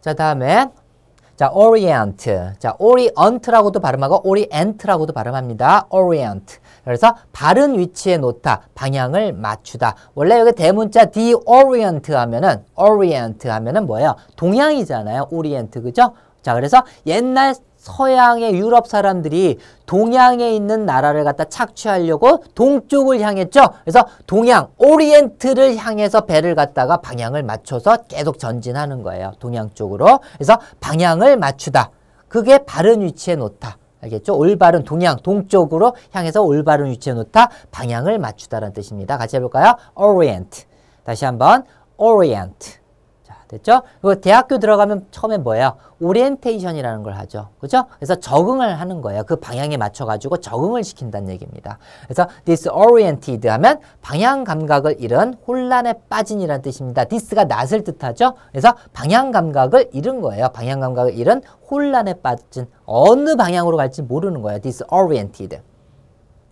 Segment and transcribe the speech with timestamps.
[0.00, 0.68] 자, 다음에
[1.36, 2.30] 자, orient.
[2.58, 5.86] 자, orient라고도 발음하고 orient라고도 발음합니다.
[5.90, 6.58] orient.
[6.84, 9.94] 그래서 바른 위치에 놓다, 방향을 맞추다.
[10.14, 14.16] 원래 여기 대문자 d orient 하면은 orient 하면은 뭐예요?
[14.36, 15.28] 동양이잖아요.
[15.30, 15.80] orient.
[15.80, 16.12] 그죠?
[16.42, 23.60] 자, 그래서 옛날 서양의 유럽 사람들이 동양에 있는 나라를 갖다 착취하려고 동쪽을 향했죠.
[23.82, 29.32] 그래서 동양, 오리엔트를 향해서 배를 갖다가 방향을 맞춰서 계속 전진하는 거예요.
[29.38, 30.20] 동양 쪽으로.
[30.34, 31.90] 그래서 방향을 맞추다.
[32.28, 33.78] 그게 바른 위치에 놓다.
[34.02, 34.36] 알겠죠?
[34.36, 37.48] 올바른 동양, 동쪽으로 향해서 올바른 위치에 놓다.
[37.70, 39.16] 방향을 맞추다라는 뜻입니다.
[39.16, 39.74] 같이 해볼까요?
[39.94, 40.66] orient.
[41.04, 41.64] 다시 한번
[41.96, 42.78] orient.
[43.48, 43.82] 자, 됐죠?
[44.00, 45.76] 그리고 대학교 들어가면 처음에 뭐예요?
[46.00, 47.48] 오리엔테이션이라는 걸 하죠.
[47.58, 47.86] 그죠?
[47.96, 49.24] 그래서 적응을 하는 거예요.
[49.24, 51.78] 그 방향에 맞춰가지고 적응을 시킨다는 얘기입니다.
[52.04, 57.04] 그래서 disoriented 하면 방향 감각을 잃은 혼란에 빠진이라는 뜻입니다.
[57.04, 58.34] this가 낯을 뜻하죠.
[58.52, 60.50] 그래서 방향 감각을 잃은 거예요.
[60.50, 64.60] 방향 감각을 잃은 혼란에 빠진 어느 방향으로 갈지 모르는 거예요.
[64.60, 65.60] disoriented.